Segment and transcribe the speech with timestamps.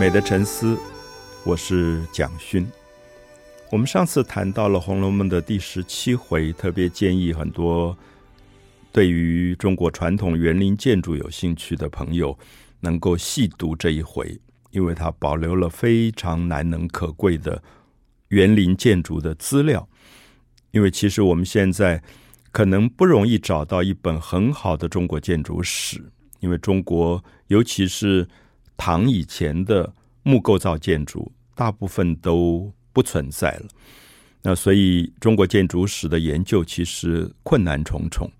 [0.00, 0.78] 美的沉思，
[1.44, 2.66] 我是蒋勋。
[3.70, 7.94] 我们上次谈到了《红楼梦》的第十七回，特别建议很多
[8.92, 12.34] 对于中国传统园林建筑有兴趣的朋友
[12.80, 14.40] 能够细读这一回，
[14.70, 17.62] 因为它保留了非常难能可贵的
[18.28, 19.86] 园林建筑的资料。
[20.70, 22.02] 因为其实我们现在
[22.50, 26.02] 可能不容易找到一本很好的中国建筑史，
[26.38, 28.26] 因为中国尤其是
[28.82, 33.66] 唐以前的木构造建筑大部分都不存在了，
[34.40, 38.32] 那所以中国建筑史的研究其实困难重重。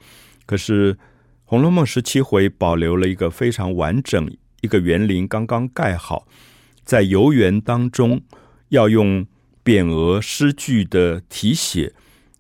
[0.46, 0.95] 可是
[1.45, 6.26] 《红楼梦》十七回保留了一个非常完整，一个园林刚刚盖好，
[6.84, 8.22] 在游园当中
[8.70, 9.26] 要用
[9.62, 11.92] 匾额诗句的题写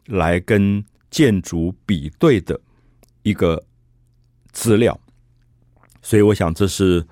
[0.06, 2.58] 来跟建筑比对的
[3.24, 3.66] 一个
[4.52, 4.98] 资料，
[6.00, 7.02] 所以我想这是。《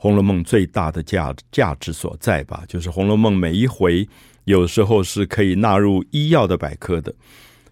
[0.00, 4.08] 红楼梦》最大的价价值所在吧，就是《红楼梦》每一回
[4.44, 7.12] 有时候是可以纳入医药的百科的，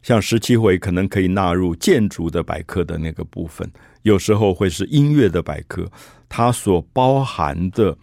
[0.03, 3.71] 像十七回可能可以纳入建筑的百科的那个部分，
[4.03, 5.89] 有时候会是音乐的百科，
[6.29, 7.97] 它所包含的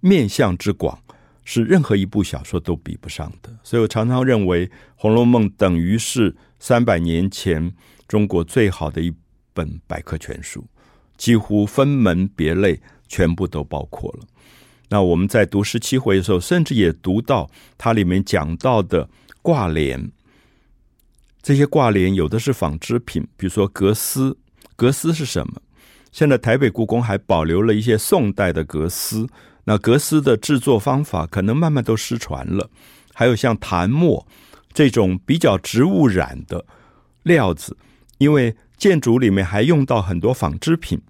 [0.00, 0.98] 面向之广
[1.44, 3.54] 是任何一部小说都比不上的。
[3.62, 4.66] 所以我常常认为，
[4.96, 7.70] 《红楼梦》等于是三百年前
[8.08, 9.12] 中国最好的一
[9.52, 10.64] 本百科全书，
[11.18, 12.80] 几乎分门别类。
[13.08, 14.26] 全部都包括了。
[14.88, 19.08] 那我们在读十七回的时候，甚至也读到它里面讲到的
[19.42, 20.10] 挂帘。
[21.42, 24.36] 这些挂帘有的是纺织品，比如说格丝。
[24.76, 25.60] 格丝是什么？
[26.12, 29.26] 现在台北故宫还保留了一些宋代的格丝。
[29.64, 32.70] 那格丝的制作方法可能慢慢都失传了。
[33.12, 34.26] 还有像檀墨
[34.72, 36.64] 这种比较植物染的
[37.22, 37.76] 料子，
[38.18, 41.00] 因为建筑里面还用到很多纺织品。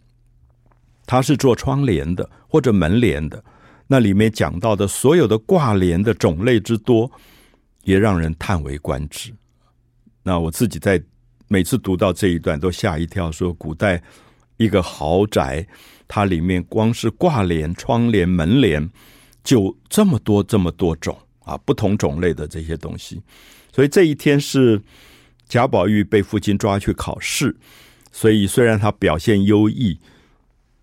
[1.07, 3.43] 它是做窗帘的或者门帘的，
[3.87, 7.09] 那里面讲到的所有的挂帘的种类之多，
[7.85, 9.33] 也让人叹为观止。
[10.25, 11.01] 那我自己在
[11.47, 14.03] 每次读到这一段都吓一跳，说古代
[14.57, 15.65] 一个豪宅，
[16.09, 18.91] 它里面光是挂帘、窗帘、门帘
[19.45, 23.23] 就这么多这么多种啊，不同种类的这些东西。
[23.73, 24.83] 所以这一天是
[25.49, 27.57] 贾宝玉被父亲抓去考试，
[28.11, 29.97] 所以虽然他表现优异。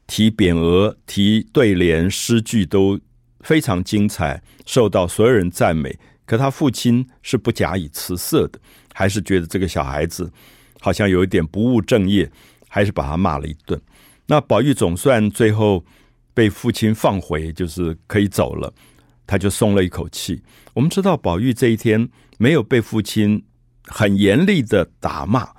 [0.06, 3.00] 题匾额、题对联、诗句都
[3.40, 5.98] 非常精彩，受到所有人赞美。
[6.26, 8.60] 可他父亲是不假以辞色的，
[8.94, 10.32] 还是觉得这个小孩子
[10.80, 12.30] 好像有一点不务正业，
[12.70, 13.80] 还是把他骂了一顿。
[14.28, 15.84] 那宝玉总算最后
[16.34, 18.74] 被父亲放回，就是可以走了，
[19.26, 20.42] 他就松了一口气。
[20.74, 23.44] 我们知道宝玉这一天没有被父亲
[23.86, 25.50] 很严厉的打骂，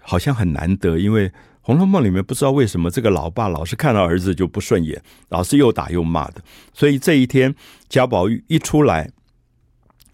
[0.00, 1.28] 好像很难得，因为。
[1.66, 6.40] 《红楼梦》里面不知道为什么这个老爸老是看到儿子就不顺眼，老是又打又骂的。
[6.72, 7.52] 所以这一天
[7.88, 9.10] 贾宝玉一出来，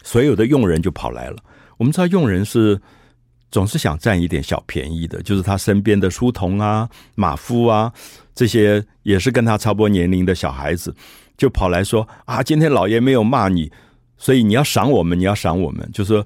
[0.01, 1.37] 所有的佣人就跑来了。
[1.77, 2.81] 我们知道佣人是
[3.51, 7.93] 总是想占一点小便宜的，就是他身边的书童啊、马夫啊
[8.33, 10.95] 这些也是跟他差不多年龄的小孩子，
[11.37, 13.71] 就跑来说啊，今天老爷没有骂你，
[14.17, 16.25] 所以你要赏我们，你要赏我们，就是说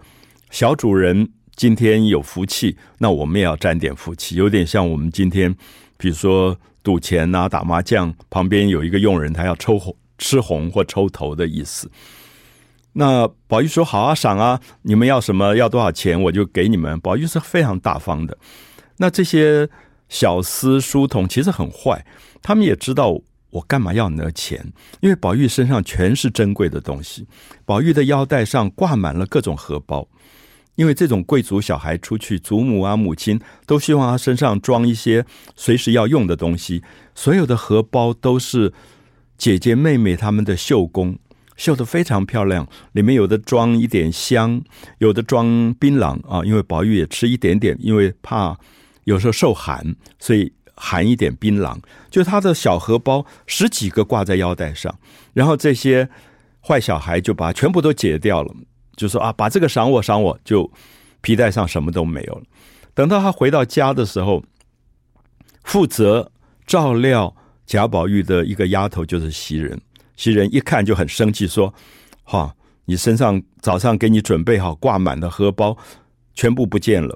[0.51, 1.29] 小主人。
[1.57, 5.51] 今天有福气，那我们也要沾点福气，有点像我们今天，
[5.97, 11.89] 比如说赌钱啊、打麻将，旁边有一个佣人，他要抽红、吃红或抽头的意思。
[12.93, 18.37] 那宝玉说：“好啊，赏啊，你们要什么，要多少钱，我就给你们。”宝玉是非常大方的。
[18.97, 19.67] 那这些
[20.09, 22.05] 小厮书童其实很坏，
[22.43, 23.19] 他们也知道
[23.49, 27.25] 我干嘛要拿钱，因为宝玉身上全是珍贵的东西，
[27.65, 30.07] 宝玉的腰带上挂满了各种荷包。
[30.77, 36.83] 因为这种贵族小孩出去，祖母啊、母亲都希望他身上装一些随时要用的东西。
[37.15, 38.71] 所有的荷包都是
[39.37, 41.17] 姐姐妹妹他们的绣工，
[41.55, 42.67] 绣得非常漂亮。
[42.91, 44.61] 里面有的装一点香，
[44.99, 46.45] 有的装槟榔啊。
[46.45, 48.55] 因为宝玉也吃一点点，因为怕
[49.05, 51.75] 有时候受寒，所以含一点槟榔。
[52.11, 54.99] 就他的小荷包十几个挂在腰带上，
[55.33, 56.07] 然后这些
[56.61, 58.53] 坏小孩就把全部都解掉了。
[58.97, 60.69] 就说啊，把这个赏我赏我，就
[61.21, 62.43] 皮带上什么都没有了。
[62.93, 64.43] 等到他回到家的时候，
[65.63, 66.29] 负责
[66.65, 67.33] 照料
[67.65, 69.79] 贾宝玉的一个丫头就是袭人。
[70.15, 71.71] 袭人一看就很生气，说
[72.25, 72.51] ：“哈，
[72.85, 75.77] 你身上早上给你准备好挂满的荷包，
[76.33, 77.15] 全部不见了，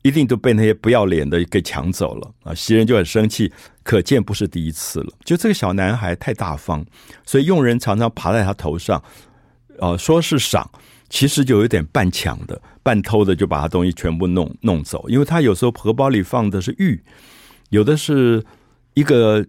[0.00, 3.52] 一定都被那些不要脸的给抢走了。”啊，袭人就很生气，
[3.82, 5.12] 可见不是第一次了。
[5.22, 6.82] 就这个小男孩太大方，
[7.26, 9.02] 所以佣人常常爬在他头上，
[9.78, 10.70] 呃，说是赏。
[11.10, 15.06] 其实就有点半抢的、半偷的，就把他东西全部弄弄走。
[15.08, 17.02] 因为他有时候荷包里放的是玉，
[17.70, 18.42] 有的是
[18.94, 19.44] 一个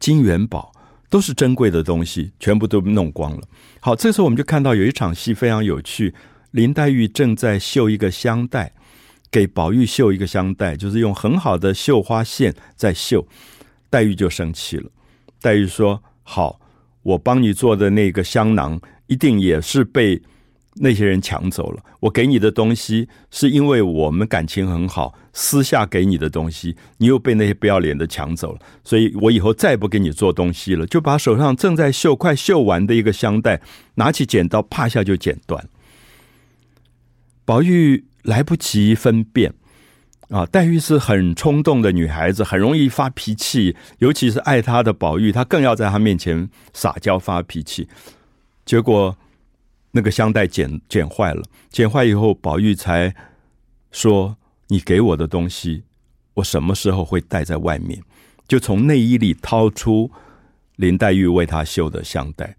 [0.00, 0.72] 金元宝，
[1.08, 3.42] 都是珍贵的东西，全部都弄光了。
[3.78, 6.12] 好，这时候我们就看到有一场戏非常有趣，
[6.50, 8.72] 林黛玉正在绣一个香袋，
[9.30, 13.26] 给宝玉绣一个香袋，就是用很好的绣花线在绣。
[13.88, 14.90] 黛玉就生气了，
[15.40, 16.60] 黛玉说：“好，
[17.02, 20.20] 我帮你做的那个香囊，一定也是被。”
[20.76, 30.84] 那些人抢走了我给你的东西，是因为我们感情很好，私下给你的东西，你又被那些不要脸的抢走了，所以我以后再不给你做东西了。
[30.84, 33.60] 就把手上正在绣、快绣完的一个香袋，
[33.94, 35.68] 拿起剪刀，啪下就剪断。
[37.44, 39.54] 宝玉来不及分辨
[40.30, 47.88] 啊，黛玉是很冲动的女孩子，很容易发脾气，尤其是爱她的宝玉，她更要在她面前撒娇发脾气，
[48.66, 49.16] 结果。
[49.96, 53.14] 那个香袋剪剪坏了，剪坏以后，宝玉才
[53.92, 54.36] 说
[54.66, 55.84] ：“你给我的东西，
[56.34, 58.02] 我什么时候会带在外面？”
[58.48, 60.10] 就从内衣里掏出
[60.76, 62.56] 林黛玉为他绣的香袋。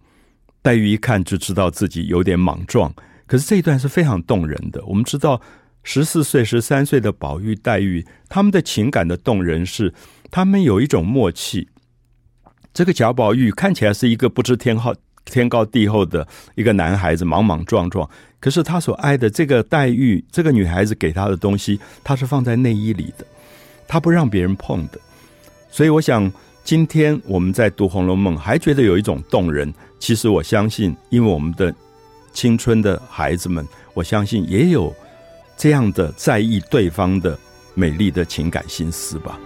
[0.61, 2.95] 黛玉一看就知道自己有点莽撞，
[3.27, 4.83] 可是这一段是非常动人的。
[4.85, 5.41] 我们知道，
[5.83, 9.93] 十四岁、十三岁的宝玉、黛玉，他们的情感的动人是，
[10.31, 11.67] 他们有一种默契。
[12.73, 14.95] 这个贾宝玉看起来是一个不知天好。
[15.25, 16.25] 天高地厚的
[16.56, 18.10] 一个男孩子，莽莽撞撞。
[18.39, 23.25] 可是他所爱的这个黛玉，这个女孩子给他的东西，他是放在内衣里的，
[23.88, 25.00] 他不让别人碰的。
[25.72, 26.31] 所以我想，
[26.63, 29.74] 今天我们在读《红楼梦》，还觉得有一种动人。
[30.00, 31.74] 其实我相信，因为我们的
[32.33, 34.94] 青春的孩子们，我相信也有
[35.57, 37.38] 这样的在意对方的
[37.74, 39.39] 美丽的情感心思吧。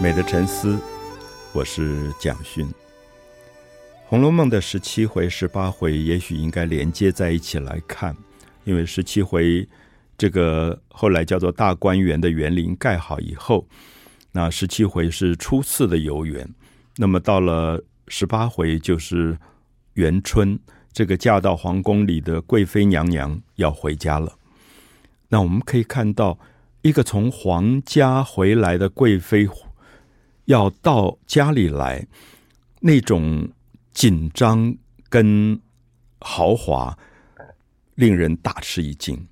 [0.00, 0.78] 美的沉思，
[1.52, 2.64] 我是蒋勋。
[4.06, 8.16] 《红楼梦》的十七回、十八回，也许应该连接在一起来看，
[8.62, 9.68] 因为十七回
[10.16, 13.66] 这个后来叫做大观园的园林盖好以后，
[14.30, 16.48] 那十七回是初次的游园，
[16.96, 19.36] 那么到了十八回就是
[19.94, 20.56] 元春，
[20.92, 24.32] 这个嫁到皇宫里的贵妃娘娘要回家了。
[25.30, 26.38] 那我们可以看到，
[26.82, 29.48] 一个从皇家回来的贵妃。
[30.48, 32.06] 要到家里来，
[32.80, 33.50] 那种
[33.92, 34.74] 紧张
[35.10, 35.60] 跟
[36.20, 36.98] 豪华，
[37.94, 39.28] 令人大吃一惊。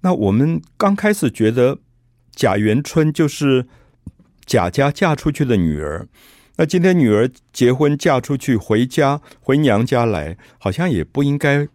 [0.00, 1.78] 那我们刚开始觉得
[2.34, 3.66] 贾元春就是
[4.46, 6.08] 贾家嫁出去的女儿，
[6.56, 11.68] 那今天女儿结婚嫁出去回家回娘家来，好像也不应该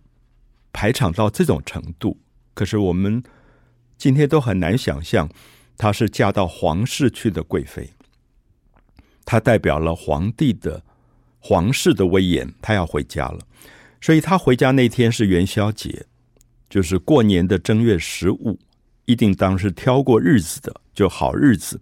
[0.73, 2.19] 排场到这种程度。
[2.55, 3.21] 可是我们
[3.99, 5.29] 今天都很难想象，
[5.77, 7.91] 她是嫁到皇室去的贵妃。
[9.25, 10.83] 他代表了皇帝的
[11.39, 13.39] 皇室的威严，他要回家了，
[13.99, 16.05] 所以他回家那天是元宵节，
[16.69, 18.59] 就是过年的正月十五，
[19.05, 21.81] 一定当是挑过日子的，就好日子，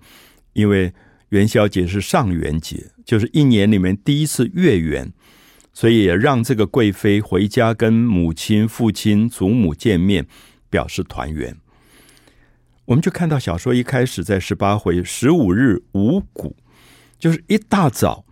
[0.54, 0.94] 因为
[1.30, 5.12] 元宵节是上元节，就是一年里面第一次月圆，
[5.74, 10.26] 所以也让这个贵妃回家跟母亲、父亲、祖母见面，
[10.70, 11.58] 表示团圆。
[12.86, 16.56] 我们就看到小说一开始在十八回十五日五谷。
[17.24, 18.26] 就是一大早，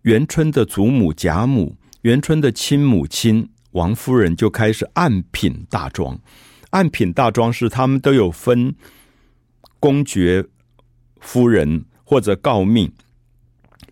[0.00, 6.18] 元春的祖母贾母、元春的亲母亲王夫人就开始按品大庄。
[6.70, 8.74] 按品大庄是他们都有分
[9.78, 10.46] 公爵
[11.20, 12.90] 夫人或者诰命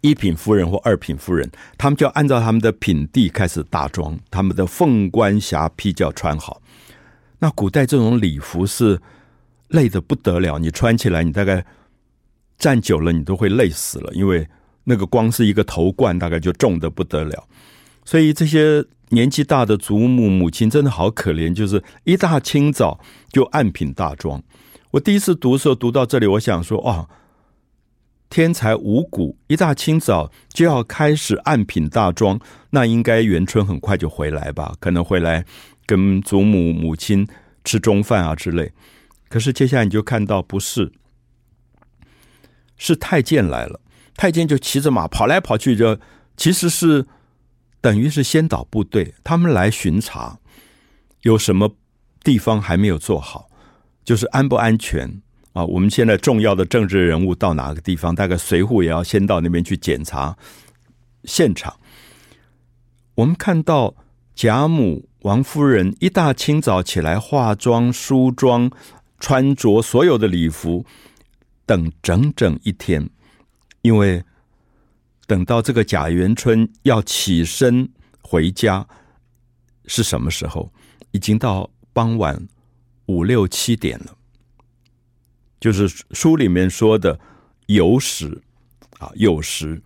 [0.00, 6.62] 一品夫人或二品夫人，他们就按照他们的品第开始大庄，他们的凤冠霞帔就要穿好。
[7.40, 8.99] 那古代这种礼服是
[9.69, 11.66] 累得不得了，你穿起来你大概。
[12.58, 14.48] 站久了，你都会累死了，因为
[14.84, 17.48] 那个光是一个头冠，大概就重得不得了。
[18.04, 24.42] 所以这些年纪大的祖母母亲真的好可怜，就是一大清早就按品大庄。
[24.92, 27.08] 我第一次读的时候，读到这里，我想说：哦，
[28.30, 34.75] 天才五谷，一大清早就要开始按品大庄，那应该元春很快就回来吧？
[34.80, 35.44] 可能回来
[35.84, 37.26] 跟祖母母亲
[37.64, 38.72] 吃中饭啊之类。
[39.28, 40.92] 可是接下来你就看到不是。
[42.76, 43.80] 是太监来了，
[44.16, 45.99] 太监就骑着马跑来跑去，就
[46.37, 47.06] 其实是
[47.80, 50.38] 等于是先导部队，他们来巡查，
[51.23, 51.75] 有什么
[52.23, 53.49] 地方还没有做好，
[54.04, 55.64] 就是安不安全啊？
[55.64, 60.37] 我们现在重要的政治人物到哪个地方，大概随扈也要先到那边去检查
[61.25, 61.78] 现场。
[63.14, 63.95] 我们看到
[64.35, 68.71] 贾母、王夫人一大清早起来化妆、梳妆、
[69.18, 70.85] 穿着所有的礼服。
[71.66, 73.11] 等整整一天，
[73.82, 74.25] 因为
[75.26, 77.88] 等到这个贾元春要起身
[78.23, 78.87] 回家
[79.87, 80.73] 是什么时候？
[81.12, 82.46] 已经到傍晚
[83.06, 84.16] 五六七点了，
[85.58, 87.18] 就是书里面说的
[87.68, 88.42] 酉时
[88.99, 89.82] 啊，酉时。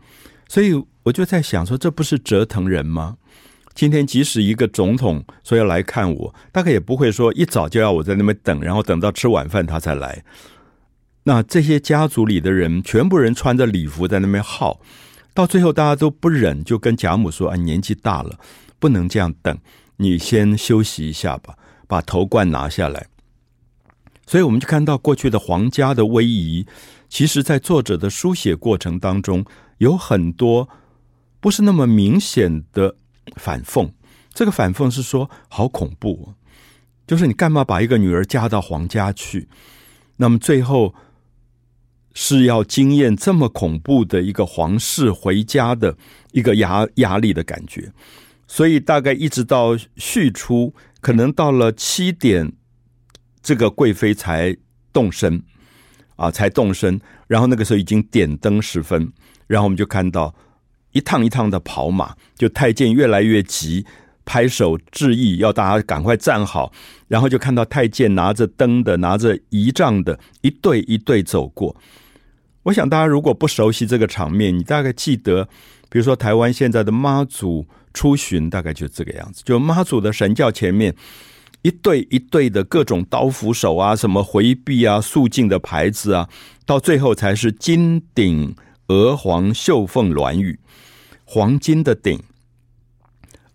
[0.49, 3.17] 所以我就在想说，这不是折腾人吗？
[3.75, 10.25] 今天即使一个总统说要来看我，大概也不会说一早就要我在那边等，然后等到吃晚饭他才来。
[11.25, 14.81] 那这些家族里的人，全部人穿着礼服在那边耗，
[15.35, 18.39] 到最后大家都不忍，就跟贾母说：“啊，年纪大了，
[18.79, 19.59] 不能这样等，
[19.99, 23.07] 你先休息一下吧，把头冠拿下来。”
[24.27, 26.67] 所以我们就看到过去的皇家的威仪，
[27.11, 29.45] 其实在作者的书写过程当中，
[29.77, 30.71] 有很多
[31.39, 32.97] 不是那么明显的
[33.37, 33.91] 反讽。
[34.33, 36.33] 这个反讽是说，好恐怖，
[37.07, 39.49] 就是你干嘛把一个女儿嫁到皇家去？
[40.17, 40.95] 那么最后。
[42.15, 45.97] 是要经验这么恐怖的一个皇室回家的
[46.33, 47.93] 一个压压力的感觉，
[48.47, 52.53] 所以大概一直到序出，可能到了七点，
[53.41, 54.57] 这个贵妃才
[54.93, 55.43] 动身，
[56.17, 57.01] 啊，才动身。
[57.29, 59.13] 然后那个时候已经点灯时分，
[59.47, 60.35] 然后我们就看到
[60.91, 63.87] 一趟一趟的跑马，就太监越来越急，
[64.25, 66.73] 拍手致意，要大家赶快站好。
[67.07, 71.77] 然后就看到太监拿着灯的，拿着仪仗的，一队一队走过。
[72.65, 75.49] 我想大家如果不熟悉这个场面，你大概记得，
[75.89, 79.43] 比如说台湾现在的妈祖出巡，大概就这个样子。
[79.45, 80.95] 就妈祖的神轿前面，
[81.63, 86.29] 一对一对的各种刀斧手啊，什么回避啊、肃静的牌子啊，
[86.67, 88.55] 到最后才是金顶
[88.89, 90.59] 鹅黄绣凤銮舆，
[91.25, 92.23] 黄金的顶，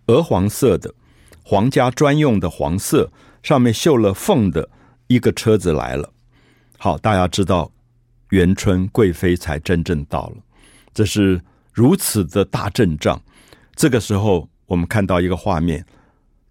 [0.07, 0.91] 鹅黄色的，
[1.43, 3.11] 皇家专用的黄色，
[3.43, 4.67] 上面绣了凤的
[5.05, 6.11] 一个车子来了。
[6.79, 7.71] 好，大家知道。
[8.35, 10.37] 元春贵妃才真正到了，
[10.93, 11.39] 这是
[11.71, 13.21] 如此的大阵仗。
[13.75, 15.85] 这个时候，我们看到一个画面，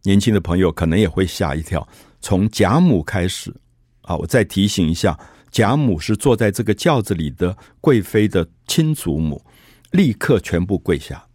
[0.05, 1.87] 年轻的朋友可能也会吓一跳。
[2.23, 3.55] 从贾母开始，
[4.01, 5.19] 啊，我再提醒一下，
[5.51, 9.45] 贾母是坐在这个轿子里的贵妃的亲祖母，
[9.91, 11.27] 立刻全部跪下。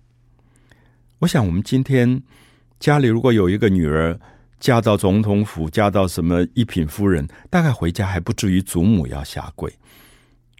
[1.19, 2.23] 我想，我们今天
[2.79, 4.19] 家里如果有一个女儿
[4.59, 9.71] 嫁到总统府，嫁到什么一品夫人，大概回家还不至于祖母要下跪。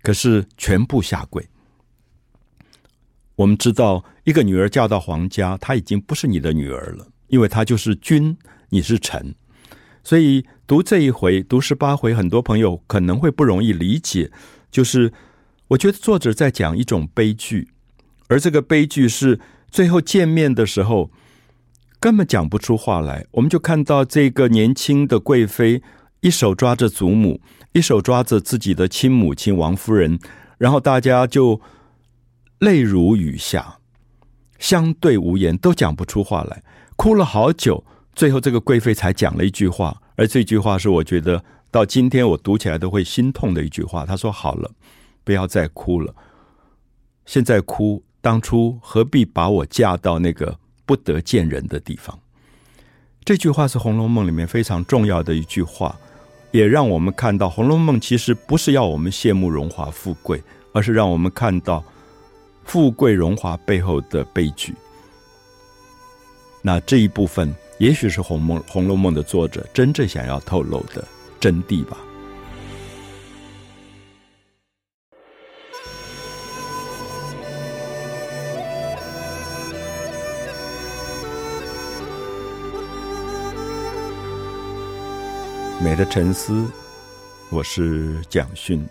[0.01, 1.47] 可是全部下跪。
[3.35, 8.37] 我们知道，一个女儿嫁到皇家，她已经不是你的女儿了，因为她就是君，
[8.69, 9.33] 你是臣。
[10.03, 14.31] 所以读这一回，读十八回，很多朋友可能会不容易理解。
[14.71, 15.13] 就是
[15.69, 17.69] 我觉得作者在讲一种悲剧，
[18.27, 19.39] 而这个悲剧是
[19.69, 21.11] 最后见面的时候
[21.99, 23.25] 根本讲不出话来。
[23.31, 25.81] 我们就看到这个年轻的贵妃，
[26.21, 27.41] 一手抓着祖母。
[27.73, 30.19] 一手抓着自己的亲母亲王夫人，
[30.57, 31.61] 然后大家就
[32.57, 33.77] 泪如雨下，
[34.57, 36.63] 相对无言，都讲不出话来，
[36.95, 37.85] 哭了好久。
[38.15, 44.03] 最后，这个贵妃才讲了一句话，而这句话是我觉得到今天我读起来都会心痛的一句话。
[44.03, 44.71] 她说：“好了，
[45.23, 46.15] 不要再哭了，
[47.27, 50.57] 现在哭，当初何必把我嫁到那个
[50.87, 52.17] 不得见人的地方？”
[53.23, 55.95] 这句话是《红楼梦》里面非常重要的一句话。
[56.51, 60.41] 也让我们看到，《红楼梦》其实不是要我们羡慕荣华富贵，
[60.73, 61.83] 而是让我们看到
[62.65, 64.73] 富贵荣华背后的悲剧。
[66.61, 71.07] 那这一部分，也许是《红梦》《红楼梦》的作者真正想要透露的
[71.39, 71.97] 真谛吧。
[85.89, 86.71] 美的沉思，
[87.49, 88.87] 我是蒋勋。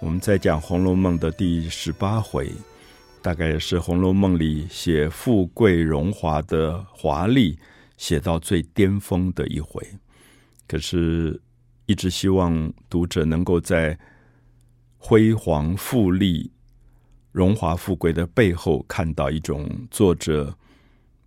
[0.00, 2.50] 我们在讲《红楼梦》的第十八回，
[3.20, 7.58] 大概也是《红楼梦》里写富贵荣华的华丽
[7.98, 9.86] 写到最巅峰的一回。
[10.66, 11.38] 可是，
[11.84, 13.98] 一直希望读者能够在
[14.96, 16.50] 辉煌富丽、
[17.30, 20.56] 荣华富贵的背后，看到一种作者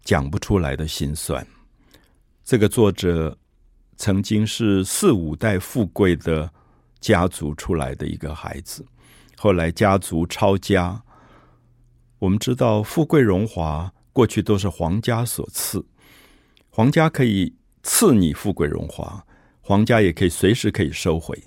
[0.03, 1.46] 讲不出来的心酸。
[2.43, 3.38] 这个作者。
[4.00, 6.50] 曾经是四五代富贵的
[7.01, 8.86] 家族出来的一个孩子，
[9.36, 11.03] 后来家族抄家。
[12.18, 15.86] 我们知道，富贵荣华过去都是皇家所赐，
[16.70, 17.53] 皇家可以
[17.84, 19.25] 赐你富贵荣华，
[19.60, 21.38] 皇家也可以随时可以收回。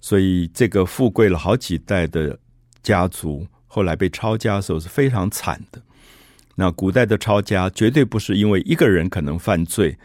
[0.00, 2.36] 所以，这个富贵了好几代的
[2.82, 5.80] 家族，后来被抄家的时候是非常惨的。
[6.56, 9.96] 那古代的抄家绝对不是因为一个人可能犯罪。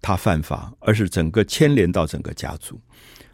[0.00, 2.80] 他犯法，而是整个牵连到整个家族，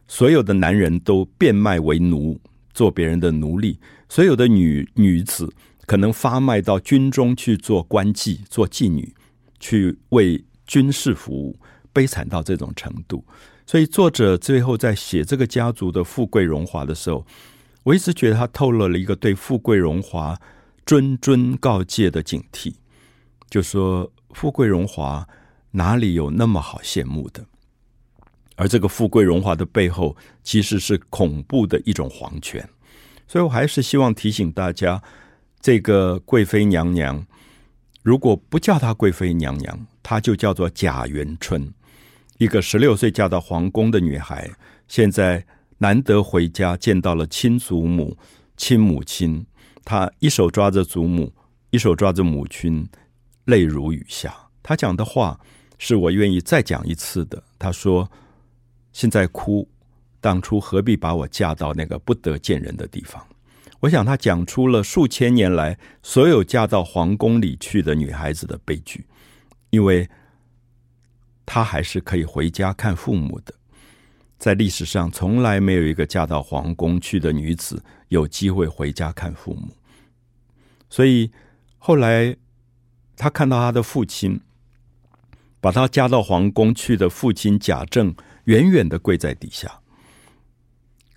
[0.09, 2.41] 所有的男人都变卖为奴，
[2.73, 3.79] 做别人的奴隶，
[4.09, 5.53] 所有的女女子
[5.87, 9.15] 可能发卖到军中去做官妓、做妓女，
[9.61, 11.59] 去为军事服务，
[11.93, 13.25] 悲惨到这种程度。
[13.67, 17.27] 所以作者最后在写这个家族的富贵荣华的时候，
[17.85, 20.39] 我一直觉得他透露了一个对富贵荣华
[20.85, 22.75] 谆谆告诫的警惕，
[23.49, 25.27] 就说富贵荣华
[25.73, 27.45] 哪里有那么好羡慕的？
[28.57, 32.69] 而这个富贵荣华的背后，其实是恐怖的一种皇权。
[33.27, 35.03] 所以我还是希望提醒大家，
[35.61, 37.27] 这个贵妃娘娘，
[38.03, 41.73] 如果不叫她贵妃娘娘，她就叫做贾元春。
[42.39, 44.51] 一个十六岁嫁到皇宫的女孩，
[44.87, 45.47] 现在
[45.79, 48.19] 难得回家见到了亲祖母、
[48.57, 49.47] 亲母亲，
[49.85, 51.33] 她一手抓着祖母，
[51.71, 52.87] 一手抓着母亲，
[53.47, 54.35] 泪如雨下。
[54.63, 55.41] 她讲的话
[55.85, 57.43] 是我愿意再讲一次的。
[57.59, 58.09] 她说
[58.95, 59.69] ：“现在哭，
[60.21, 63.21] 当初何必把我嫁到那个不得见人的地方？”
[63.81, 69.05] 我想，她讲出了数千年来所有嫁到皇宫里去的女孩子的悲剧，
[69.71, 70.09] 因为。
[71.45, 73.53] 她还是可以回家看父母的，
[74.39, 79.77] 在历史上从来没有一个嫁到皇宫去的女子有机会回家看父母，
[80.89, 81.31] 所以
[81.79, 82.35] 后来
[83.17, 84.41] 她看到她的父亲，
[85.63, 88.13] 把她嫁到皇宫去的父亲贾政
[88.45, 89.81] 远远的跪在底下，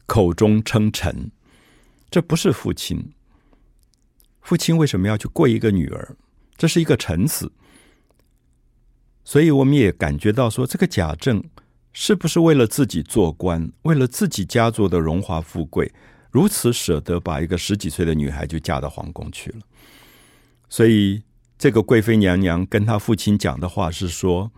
[0.06, 1.32] 口中称臣，
[2.12, 3.12] 这不是父亲，
[4.42, 6.16] 父亲为什么要去跪一个女儿？
[6.56, 7.52] 这是一个臣子。
[9.24, 11.44] 所以我们也感觉到说，这个贾政
[11.92, 15.92] 是不是为了自己做官，为了自己家族的荣华富贵，
[16.30, 19.62] 如此舍得把一个十几岁的女孩就嫁到皇宫去了？
[20.70, 21.24] 所以
[21.58, 24.52] 这个贵妃娘娘跟她父亲讲的话是说：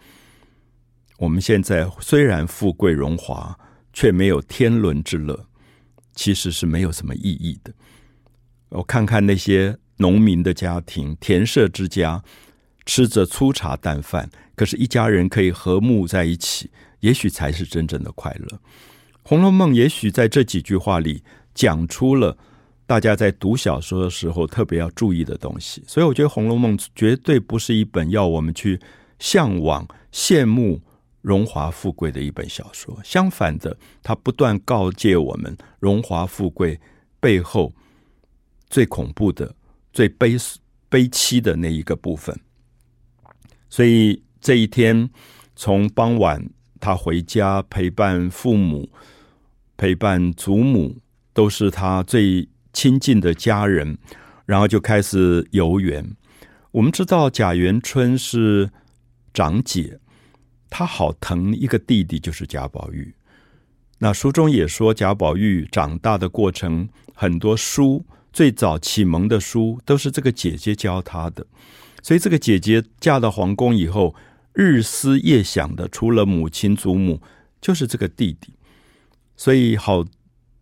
[1.20, 3.58] 我们现在虽然富贵荣华，
[3.94, 5.48] 却没有天伦之乐，
[6.16, 7.74] 其实是没有什么意义的。
[8.69, 12.24] 我看看那些农民的家庭、田舍之家。
[12.89, 16.71] 吃着粗茶淡饭，可是，一家人可以和睦在一起，
[17.02, 18.48] 也许才是真正的快乐。
[19.24, 21.21] 《红楼梦》也许在这几句话里
[21.54, 22.38] 讲出了
[22.88, 25.84] 大家在读小说的时候特别要注意的东西。
[25.86, 28.80] 所以，我觉得《红楼梦》绝对不是一本要我们去
[29.19, 30.82] 向往、羡慕
[31.21, 32.97] 荣华富贵的一本小说。
[33.04, 36.80] 相反的，它不断告诫我们，荣华富贵
[37.19, 37.73] 背后
[38.69, 39.54] 最恐怖的、
[39.91, 40.38] 最悲
[40.88, 42.39] 悲凄的那一个部分。
[43.69, 45.10] 所以这一天，
[45.58, 48.89] 从傍晚他回家陪伴父母、
[49.76, 50.95] 陪伴祖母，
[51.34, 52.47] 都是他最
[52.78, 53.98] 亲近的家人，
[54.46, 56.16] 然后就开始游园。
[56.70, 58.70] 我们知道贾元春是
[59.34, 60.00] 长姐，
[60.70, 63.16] 她好疼一个弟弟，就是贾宝玉。
[63.98, 71.48] 那书中也说，贾宝玉长大的过程，很多书最早启蒙的书都是这个姐姐教他的。
[72.04, 74.13] 所以，这个姐姐嫁到皇宫以后，
[74.54, 77.20] 日思夜想的，除了母亲、祖母，
[77.60, 78.54] 就是这个弟弟。
[79.36, 80.06] 所以，好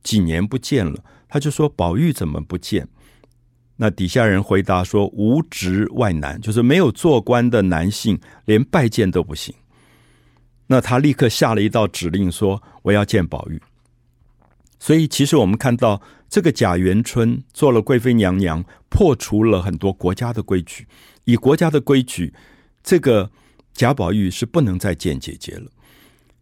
[0.02, 2.88] 几年不见了，他就说：“宝玉怎么不见？”
[3.78, 9.54] 那底下人回答说：“无职外男，就是没有做官的男性，连拜见都不行。”
[10.68, 13.62] 那他立刻下了一道指令，说：“我要见宝玉。”
[14.80, 20.88] 所以，其实我们看到这个贾元春做了贵妃娘娘，破除了很多国家的规矩。
[21.24, 22.34] 以国家的规矩，
[22.84, 23.32] 这个
[23.74, 25.72] 贾宝玉是不能再见姐姐了，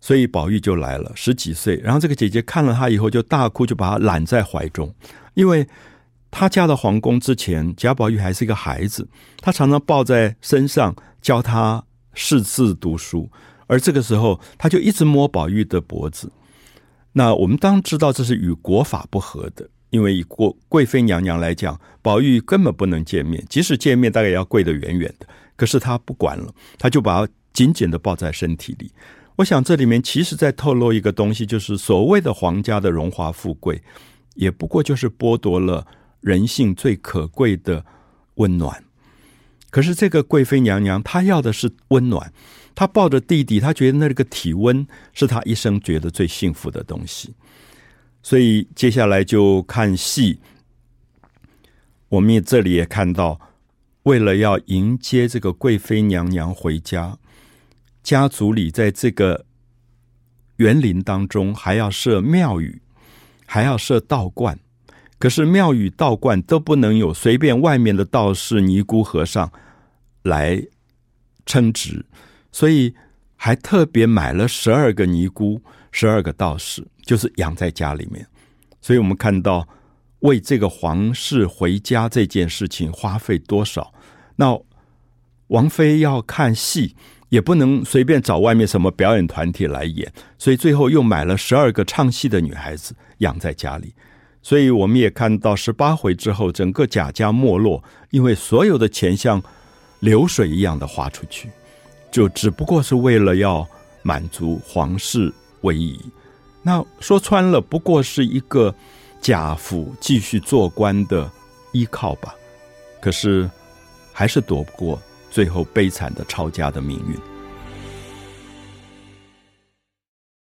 [0.04, 1.78] 所以宝玉就来了，十几岁。
[1.78, 4.94] 然后这个姐姐看了他以后就大哭，就把他揽在怀中，
[5.34, 5.66] 因为
[6.30, 11.82] 他嫁到皇宫之前，贾宝玉还是一个孩子，他常常抱在身上教他
[12.14, 13.32] 识字读书，
[13.66, 16.30] 而这个时候他就一直摸宝玉的脖子。
[17.14, 19.70] 那我们当知道这是与国法不合的。
[19.90, 25.28] 因为以贵贵妃娘娘来讲，宝玉根本不能见面，即使见面，大概也要跪得远远的。
[25.56, 28.92] 可是她不管了，她就把紧紧的抱在身体里。
[29.38, 33.82] 我想这里面其实在透露一个东西，就是所谓的皇家的荣华富贵，
[34.36, 35.88] 也不过就是剥夺了
[36.22, 37.84] 人性最可贵的
[38.36, 38.84] 温暖。
[39.72, 42.32] 可是这个贵妃娘娘，她要的是温暖，
[42.76, 47.34] 她抱着弟弟，她觉得那个体温是她一生觉得最幸福的东西。
[48.22, 50.40] 所以接下来就看戏，
[52.10, 53.40] 我们也这里也看到，
[54.04, 57.18] 为了要迎接这个贵妃娘娘回家，
[58.04, 59.46] 家族里在这个
[60.58, 62.82] 园林当中还要设庙宇，
[63.46, 64.60] 还要设道观。
[65.18, 69.50] 可是庙宇、道观都不能有随便外面的道士、尼姑、和尚
[70.24, 70.62] 来
[71.46, 72.06] 称职，
[72.52, 72.94] 所以
[73.36, 75.62] 还特别买了十二个尼姑。
[75.96, 78.28] 十二个道士就是养在家里面，
[78.82, 79.68] 所以我们看到
[80.22, 83.94] 为这个皇室回家这件事情花费多少。
[84.38, 84.60] 那
[85.50, 86.96] 王妃要看戏，
[87.34, 93.92] 也不能随便找外面什么表演团体来演，所以最后又买了十二个唱戏的女孩子养在家里。
[94.44, 99.42] 所以我们也看到十八回之后，整个贾家没落，因为所有的钱像
[100.02, 101.50] 流水一样的花出去，
[102.12, 103.68] 就只不过是为了要
[104.04, 106.00] 满足皇室威仪。
[106.62, 108.72] 那说穿了，不过是一个
[109.20, 111.28] 贾府继续做官的
[111.72, 112.36] 依靠吧。
[113.02, 113.50] 可是，
[114.12, 115.02] 还是躲不过
[115.34, 117.33] 最后悲惨的抄家的命运。